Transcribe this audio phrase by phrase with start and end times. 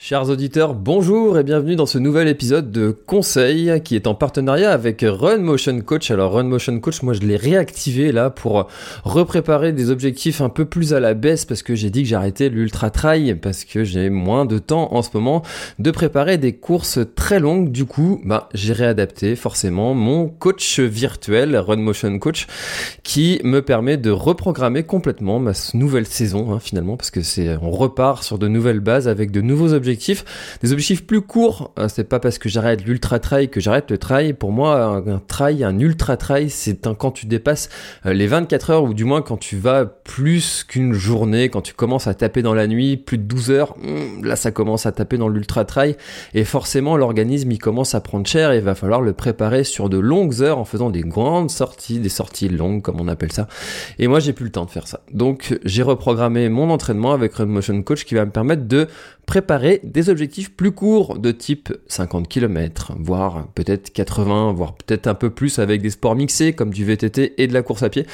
[0.00, 4.70] Chers auditeurs, bonjour et bienvenue dans ce nouvel épisode de Conseil qui est en partenariat
[4.70, 6.12] avec Run Motion Coach.
[6.12, 8.68] Alors Run Motion Coach, moi je l'ai réactivé là pour
[9.02, 12.48] repréparer des objectifs un peu plus à la baisse parce que j'ai dit que j'arrêtais
[12.48, 15.42] l'ultra trail parce que j'ai moins de temps en ce moment
[15.80, 17.72] de préparer des courses très longues.
[17.72, 22.46] Du coup, bah j'ai réadapté forcément mon coach virtuel Run Motion Coach
[23.02, 27.72] qui me permet de reprogrammer complètement ma nouvelle saison hein, finalement parce que c'est on
[27.72, 29.87] repart sur de nouvelles bases avec de nouveaux objectifs
[30.62, 31.72] des objectifs plus courts.
[31.78, 34.32] Euh, c'est pas parce que j'arrête l'ultra trail que j'arrête le trail.
[34.32, 37.68] Pour moi, un, trail, un ultra trail, c'est un quand tu dépasses
[38.06, 41.74] euh, les 24 heures ou du moins quand tu vas plus qu'une journée, quand tu
[41.74, 44.92] commences à taper dans la nuit, plus de 12 heures, hmm, là ça commence à
[44.92, 45.96] taper dans l'ultra trail
[46.34, 49.88] et forcément l'organisme il commence à prendre cher et il va falloir le préparer sur
[49.88, 53.48] de longues heures en faisant des grandes sorties, des sorties longues comme on appelle ça.
[53.98, 55.00] Et moi j'ai plus le temps de faire ça.
[55.12, 58.88] Donc j'ai reprogrammé mon entraînement avec Run Motion Coach qui va me permettre de
[59.26, 65.14] préparer des objectifs plus courts de type 50 km, voire peut-être 80, voire peut-être un
[65.14, 68.06] peu plus avec des sports mixés comme du VTT et de la course à pied.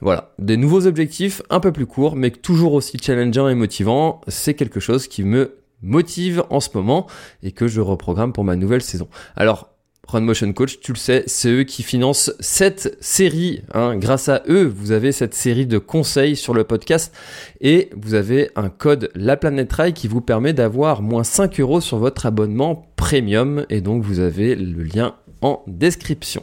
[0.00, 4.54] Voilà, des nouveaux objectifs un peu plus courts mais toujours aussi challengeants et motivants, c'est
[4.54, 7.06] quelque chose qui me motive en ce moment
[7.42, 9.08] et que je reprogramme pour ma nouvelle saison.
[9.36, 9.71] Alors,
[10.08, 13.62] Run Motion Coach, tu le sais, c'est eux qui financent cette série.
[13.72, 13.96] Hein.
[13.96, 17.14] Grâce à eux, vous avez cette série de conseils sur le podcast
[17.60, 21.80] et vous avez un code La Planète Trail qui vous permet d'avoir moins 5 euros
[21.80, 26.42] sur votre abonnement premium et donc vous avez le lien en description.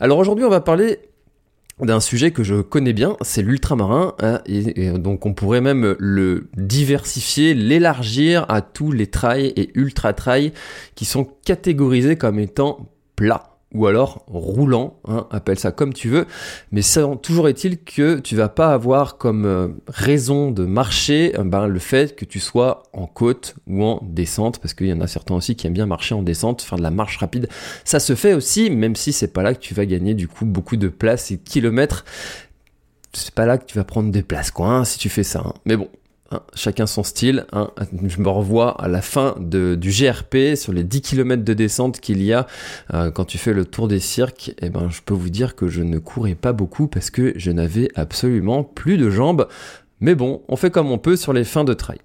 [0.00, 1.00] Alors aujourd'hui, on va parler
[1.80, 5.94] d'un sujet que je connais bien, c'est l'ultramarin, hein, et, et donc on pourrait même
[5.98, 10.52] le diversifier, l'élargir à tous les trails et ultra trails
[10.94, 16.26] qui sont catégorisés comme étant plats ou alors roulant, hein, appelle ça comme tu veux,
[16.72, 16.80] mais
[17.22, 21.78] toujours est-il que tu vas pas avoir comme euh, raison de marcher euh, ben, le
[21.78, 25.34] fait que tu sois en côte ou en descente, parce qu'il y en a certains
[25.34, 27.48] aussi qui aiment bien marcher en descente, faire de la marche rapide,
[27.84, 30.46] ça se fait aussi, même si c'est pas là que tu vas gagner du coup
[30.46, 32.04] beaucoup de places et de kilomètres,
[33.12, 35.54] c'est pas là que tu vas prendre des places quoi, si tu fais ça, hein.
[35.64, 35.88] mais bon,
[36.32, 37.46] Hein, chacun son style.
[37.52, 37.70] Hein.
[38.04, 42.22] Je me revois à la fin du GRP sur les 10 km de descente qu'il
[42.22, 42.46] y a
[42.94, 44.52] euh, quand tu fais le tour des cirques.
[44.60, 47.50] Et ben, je peux vous dire que je ne courais pas beaucoup parce que je
[47.52, 49.46] n'avais absolument plus de jambes.
[50.00, 51.98] Mais bon, on fait comme on peut sur les fins de trail.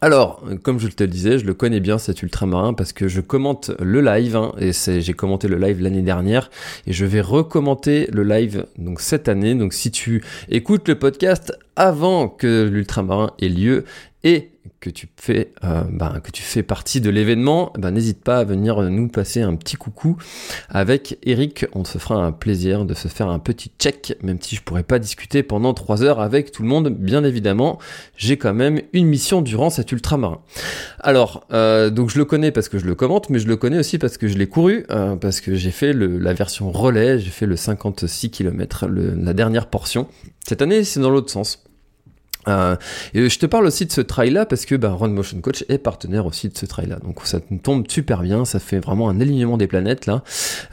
[0.00, 3.20] Alors, comme je te le disais, je le connais bien cet ultramarin parce que je
[3.20, 6.50] commente le live hein, et j'ai commenté le live l'année dernière
[6.86, 9.54] et je vais recommenter le live donc cette année.
[9.54, 13.84] Donc si tu écoutes le podcast avant que l'ultramarin ait lieu
[14.24, 14.50] et
[14.80, 18.44] que tu fais, euh, ben, que tu fais partie de l'événement, ben, n'hésite pas à
[18.44, 20.16] venir nous passer un petit coucou
[20.68, 21.66] avec Eric.
[21.74, 24.82] On se fera un plaisir de se faire un petit check, même si je pourrais
[24.82, 27.78] pas discuter pendant trois heures avec tout le monde, bien évidemment.
[28.16, 30.40] J'ai quand même une mission durant cet ultramarin.
[31.00, 33.78] Alors, euh, donc je le connais parce que je le commente, mais je le connais
[33.78, 37.18] aussi parce que je l'ai couru, euh, parce que j'ai fait le, la version relais,
[37.18, 40.06] j'ai fait le 56 km, le, la dernière portion.
[40.46, 41.65] Cette année, c'est dans l'autre sens.
[42.48, 42.76] Euh,
[43.14, 45.64] et je te parle aussi de ce trail là parce que bah, Run Motion Coach
[45.68, 49.08] est partenaire aussi de ce trail là donc ça tombe super bien ça fait vraiment
[49.08, 50.22] un alignement des planètes là.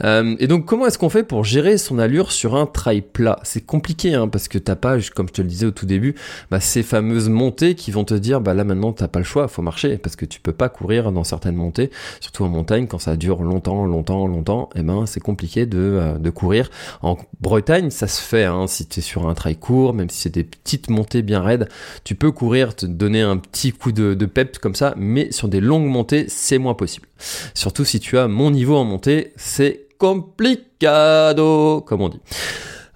[0.04, 3.40] Euh, et donc comment est-ce qu'on fait pour gérer son allure sur un trail plat?
[3.42, 6.14] C'est compliqué hein, parce que t'as pas comme je te le disais au tout début
[6.50, 9.48] bah, ces fameuses montées qui vont te dire bah là maintenant t'as pas le choix
[9.48, 11.90] faut marcher parce que tu peux pas courir dans certaines montées
[12.20, 15.78] surtout en montagne quand ça dure longtemps longtemps longtemps et eh ben c'est compliqué de,
[15.78, 16.70] euh, de courir.
[17.02, 20.34] En Bretagne ça se fait hein, si t'es sur un trail court même si c'est
[20.34, 21.63] des petites montées bien raides
[22.04, 25.48] tu peux courir, te donner un petit coup de, de pep comme ça, mais sur
[25.48, 27.08] des longues montées, c'est moins possible.
[27.54, 32.20] Surtout si tu as mon niveau en montée, c'est complicado, comme on dit.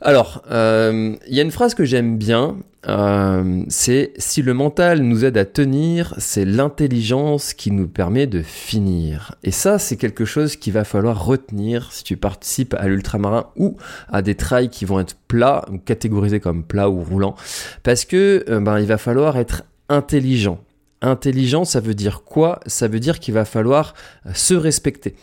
[0.01, 2.57] Alors, euh, il y a une phrase que j'aime bien,
[2.87, 8.43] euh, c'est si le mental nous aide à tenir, c'est l'intelligence qui nous permet de
[8.43, 9.35] finir.
[9.43, 13.77] Et ça, c'est quelque chose qu'il va falloir retenir si tu participes à l'ultramarin ou
[14.09, 17.35] à des trails qui vont être plats, catégorisés comme plats ou roulants,
[17.83, 20.61] parce que euh, ben, il va falloir être intelligent.
[21.03, 22.61] Intelligent, ça veut dire quoi?
[22.67, 23.95] Ça veut dire qu'il va falloir
[24.33, 25.17] se respecter.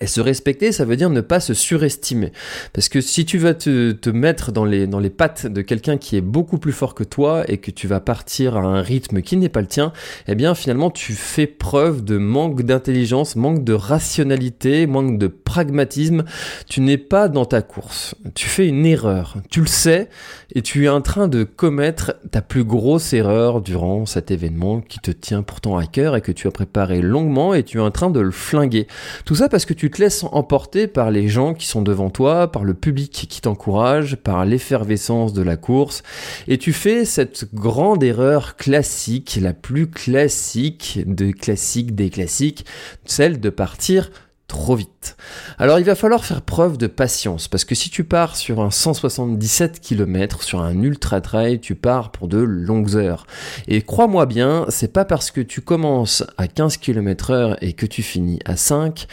[0.00, 2.32] Et se respecter, ça veut dire ne pas se surestimer.
[2.72, 5.98] Parce que si tu vas te, te mettre dans les, dans les pattes de quelqu'un
[5.98, 9.22] qui est beaucoup plus fort que toi et que tu vas partir à un rythme
[9.22, 9.92] qui n'est pas le tien,
[10.26, 16.24] eh bien finalement tu fais preuve de manque d'intelligence, manque de rationalité, manque de pragmatisme.
[16.68, 18.16] Tu n'es pas dans ta course.
[18.34, 19.36] Tu fais une erreur.
[19.50, 20.08] Tu le sais
[20.52, 24.98] et tu es en train de commettre ta plus grosse erreur durant cet événement qui
[24.98, 27.92] te tient pourtant à cœur et que tu as préparé longuement et tu es en
[27.92, 28.88] train de le flinguer.
[29.24, 32.50] Tout ça parce que tu te laisses emporter par les gens qui sont devant toi,
[32.50, 36.02] par le public qui t'encourage, par l'effervescence de la course,
[36.48, 42.66] et tu fais cette grande erreur classique, la plus classique de classiques des classiques,
[43.04, 44.10] celle de partir
[44.46, 45.16] trop vite.
[45.58, 48.70] Alors il va falloir faire preuve de patience parce que si tu pars sur un
[48.70, 53.26] 177 km sur un ultra trail, tu pars pour de longues heures.
[53.68, 57.86] Et crois-moi bien, c'est pas parce que tu commences à 15 km heure et que
[57.86, 59.06] tu finis à 5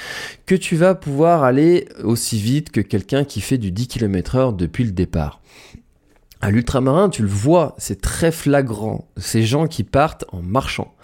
[0.45, 4.53] que tu vas pouvoir aller aussi vite que quelqu'un qui fait du 10 km heure
[4.53, 5.41] depuis le départ.
[6.41, 9.07] À l'ultramarin, tu le vois, c'est très flagrant.
[9.17, 10.95] Ces gens qui partent en marchant.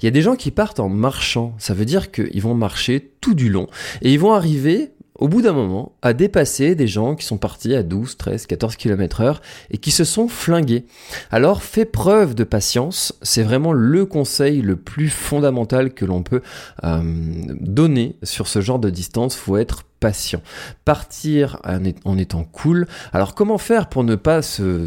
[0.00, 1.54] Il y a des gens qui partent en marchant.
[1.58, 3.66] Ça veut dire qu'ils vont marcher tout du long.
[4.00, 7.74] Et ils vont arriver, au bout d'un moment, à dépasser des gens qui sont partis
[7.74, 10.86] à 12, 13, 14 km heure et qui se sont flingués.
[11.30, 13.12] Alors, fais preuve de patience.
[13.20, 16.40] C'est vraiment le conseil le plus fondamental que l'on peut
[16.84, 17.02] euh,
[17.60, 19.36] donner sur ce genre de distance.
[19.36, 20.42] Faut être patient.
[20.84, 21.60] Partir
[22.04, 22.86] en étant cool.
[23.12, 24.86] Alors comment faire pour ne pas se,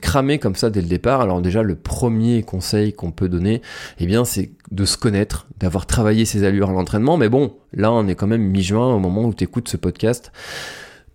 [0.00, 1.20] cramer comme ça dès le départ?
[1.20, 3.62] Alors déjà le premier conseil qu'on peut donner,
[3.98, 7.16] eh bien c'est de se connaître, d'avoir travaillé ses allures à l'entraînement.
[7.16, 10.32] Mais bon, là on est quand même mi-juin au moment où tu écoutes ce podcast.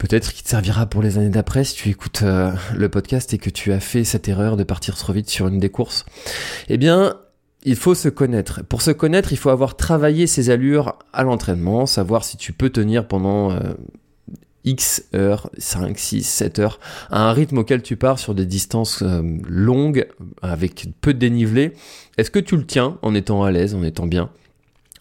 [0.01, 3.37] Peut-être qu'il te servira pour les années d'après si tu écoutes euh, le podcast et
[3.37, 6.05] que tu as fait cette erreur de partir trop vite sur une des courses.
[6.69, 7.17] Eh bien,
[7.63, 8.63] il faut se connaître.
[8.63, 12.69] Pour se connaître, il faut avoir travaillé ses allures à l'entraînement, savoir si tu peux
[12.69, 13.59] tenir pendant euh,
[14.63, 16.79] X heures, 5, 6, 7 heures,
[17.09, 20.07] à un rythme auquel tu pars sur des distances euh, longues,
[20.41, 21.73] avec peu de dénivelé.
[22.17, 24.29] Est-ce que tu le tiens en étant à l'aise, en étant bien?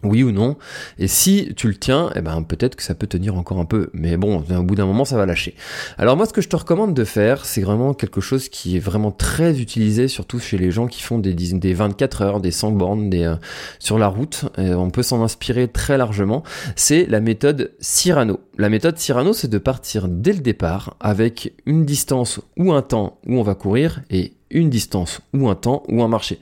[0.03, 0.57] Oui ou non.
[0.99, 3.91] Et si tu le tiens, eh ben peut-être que ça peut tenir encore un peu.
[3.93, 5.55] Mais bon, au bout d'un moment, ça va lâcher.
[5.99, 8.81] Alors moi, ce que je te recommande de faire, c'est vraiment quelque chose qui est
[8.81, 12.73] vraiment très utilisé, surtout chez les gens qui font des, des 24 heures, des 100
[12.73, 13.37] bornes, des, euh,
[13.79, 14.47] sur la route.
[14.57, 16.43] on peut s'en inspirer très largement.
[16.77, 18.41] C'est la méthode Cyrano.
[18.61, 23.19] La méthode Cyrano, c'est de partir dès le départ avec une distance ou un temps
[23.27, 26.39] où on va courir et une distance ou un temps ou un marché.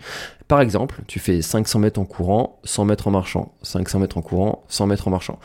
[0.49, 4.23] Par exemple, tu fais 500 mètres en courant, 100 mètres en marchant, 500 mètres en
[4.23, 5.39] courant, 100 mètres en marchant.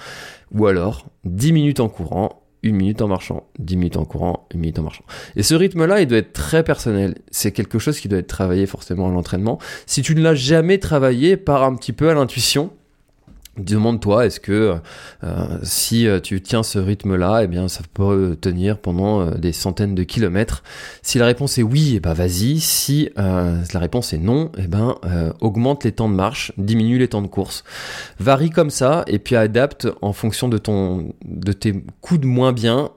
[0.51, 4.57] Ou alors 10 minutes en courant, 1 minute en marchant, 10 minutes en courant, 1
[4.57, 5.05] minute en marchant.
[5.35, 7.19] Et ce rythme-là, il doit être très personnel.
[7.29, 9.59] C'est quelque chose qui doit être travaillé forcément à l'entraînement.
[9.85, 12.71] Si tu ne l'as jamais travaillé, par un petit peu à l'intuition
[13.57, 14.77] Demande-toi, est-ce que
[15.23, 19.51] euh, si euh, tu tiens ce rythme-là, eh bien, ça peut tenir pendant euh, des
[19.51, 20.63] centaines de kilomètres?
[21.03, 22.59] Si la réponse est oui, eh ben vas-y.
[22.59, 24.95] Si la réponse est non, eh ben
[25.39, 27.63] augmente les temps de marche, diminue les temps de course,
[28.19, 32.53] varie comme ça, et puis adapte en fonction de ton, de tes coups de moins
[32.53, 32.89] bien.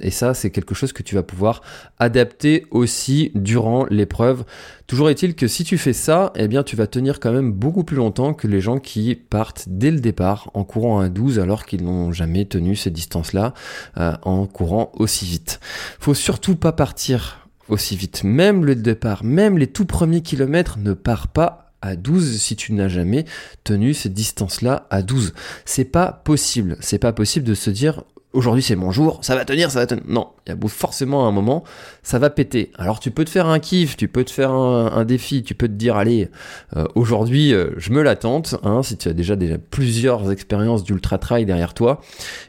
[0.00, 1.62] et ça, c'est quelque chose que tu vas pouvoir
[1.98, 4.44] adapter aussi durant l'épreuve.
[4.90, 7.84] Toujours est-il que si tu fais ça, eh bien tu vas tenir quand même beaucoup
[7.84, 11.64] plus longtemps que les gens qui partent dès le départ en courant à 12 alors
[11.64, 13.54] qu'ils n'ont jamais tenu ces distances-là
[13.98, 15.60] euh, en courant aussi vite.
[16.00, 18.24] Faut surtout pas partir aussi vite.
[18.24, 22.72] Même le départ, même les tout premiers kilomètres ne part pas à 12 si tu
[22.72, 23.26] n'as jamais
[23.62, 25.34] tenu cette distance-là à 12.
[25.66, 26.76] C'est pas possible.
[26.80, 29.86] C'est pas possible de se dire aujourd'hui c'est mon jour, ça va tenir, ça va
[29.86, 30.04] tenir.
[30.06, 31.64] Non, il y a forcément un moment,
[32.02, 32.70] ça va péter.
[32.76, 35.68] Alors tu peux te faire un kiff, tu peux te faire un, défi, tu peux
[35.68, 36.28] te dire allez,
[36.76, 41.18] euh, aujourd'hui euh, je me l'attente, hein, si tu as déjà, déjà plusieurs expériences d'ultra
[41.18, 42.00] trail derrière toi,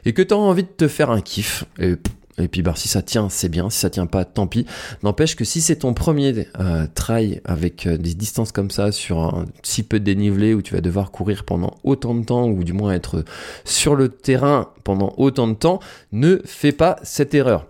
[0.04, 1.96] et que tu as envie de te faire un kiff, et
[2.38, 3.68] et puis bah, si ça tient, c'est bien.
[3.70, 4.66] Si ça tient pas, tant pis.
[5.02, 9.20] N'empêche que si c'est ton premier euh, trail avec euh, des distances comme ça sur
[9.20, 12.72] un si peu dénivelé où tu vas devoir courir pendant autant de temps ou du
[12.72, 13.24] moins être
[13.64, 15.80] sur le terrain pendant autant de temps,
[16.12, 17.66] ne fais pas cette erreur.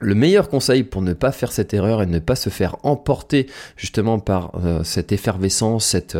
[0.00, 3.48] Le meilleur conseil pour ne pas faire cette erreur et ne pas se faire emporter
[3.76, 6.16] justement par euh, cette effervescence, cette,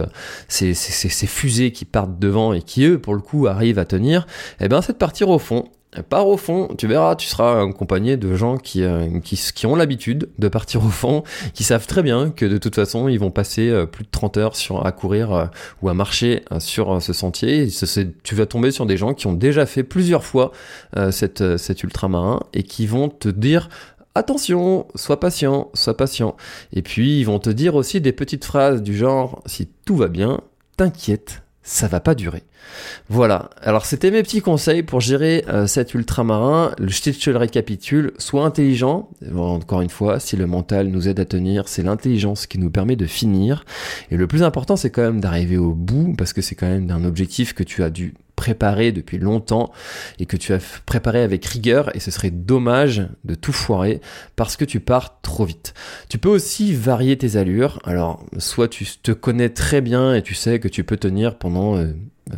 [0.49, 3.85] ces, ces, ces, fusées qui partent devant et qui eux pour le coup arrivent à
[3.85, 4.27] tenir,
[4.61, 5.69] eh ben c'est de partir au fond
[6.11, 10.29] Pars au fond, tu verras, tu seras accompagné de gens qui, euh, qui, ont l'habitude
[10.39, 11.23] de partir au fond,
[11.55, 14.37] qui savent très bien que de toute façon, ils vont passer euh, plus de 30
[14.37, 15.47] heures sur, à courir euh,
[15.81, 17.69] ou à marcher sur ce sentier.
[18.23, 20.53] tu vas tomber sur des gens qui ont déjà fait plusieurs fois
[21.11, 23.69] cette, cet ultramarin et qui vont te dire
[24.15, 26.37] attention, sois patient, sois patient.
[26.73, 30.09] Et puis ils vont te dire aussi des petites phrases du genre si tout va
[30.09, 30.41] bien,
[30.77, 32.45] t'inquiète, ça va pas durer.
[33.11, 36.73] Voilà, alors c'était mes petits conseils pour gérer euh, cet ultramarin.
[36.81, 39.11] Je te le récapitule, sois intelligent.
[39.37, 42.97] Encore une fois, si le mental nous aide à tenir, c'est l'intelligence qui nous permet
[42.97, 43.67] de finir.
[44.11, 46.91] Et le plus important, c'est quand même d'arriver au bout, parce que c'est quand même
[46.91, 49.73] un objectif que tu as dû préparé depuis longtemps
[50.21, 54.01] et que tu as préparé avec rigueur et ce serait dommage de tout foirer
[54.37, 55.75] parce que tu pars trop vite.
[56.09, 57.81] Tu peux aussi varier tes allures.
[57.83, 61.85] Alors, soit tu te connais très bien et tu sais que tu peux tenir pendant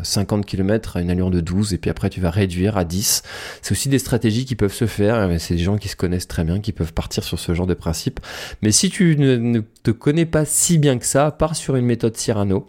[0.02, 2.84] 50 euh, km à une allure de 12 et puis après tu vas réduire à
[2.86, 3.22] 10.
[3.60, 5.28] C'est aussi des stratégies qui peuvent se faire.
[5.38, 7.74] C'est des gens qui se connaissent très bien, qui peuvent partir sur ce genre de
[7.74, 8.20] principe.
[8.62, 11.84] Mais si tu ne, ne te connais pas si bien que ça, pars sur une
[11.84, 12.66] méthode Cyrano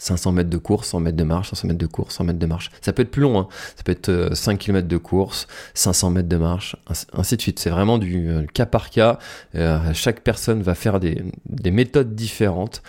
[0.00, 2.46] 500 mètres de course, 100 mètres de marche, 500 mètres de course, 100 mètres de
[2.46, 2.70] marche.
[2.80, 3.48] Ça peut être plus long, hein.
[3.76, 6.74] ça peut être 5 euh, km de course, 500 mètres de marche,
[7.12, 7.58] ainsi de suite.
[7.58, 9.18] C'est vraiment du euh, cas par cas.
[9.54, 12.82] Euh, chaque personne va faire des, des méthodes différentes.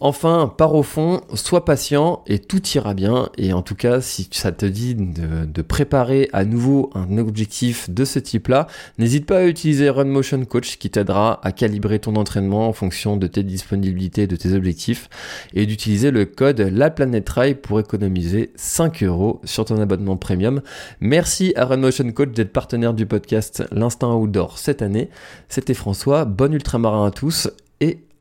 [0.00, 3.30] Enfin, pars au fond, sois patient et tout ira bien.
[3.36, 8.04] Et en tout cas, si ça te dit de, préparer à nouveau un objectif de
[8.04, 12.68] ce type-là, n'hésite pas à utiliser Run Motion Coach qui t'aidera à calibrer ton entraînement
[12.68, 15.08] en fonction de tes disponibilités et de tes objectifs
[15.52, 20.62] et d'utiliser le code La Planète Rail pour économiser 5 euros sur ton abonnement premium.
[21.00, 25.10] Merci à Run Motion Coach d'être partenaire du podcast L'Instinct Outdoor cette année.
[25.48, 27.50] C'était François, bon ultramarin à tous
[27.80, 27.98] et